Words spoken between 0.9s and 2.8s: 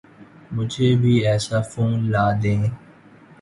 بھی ایسا فون لا دیں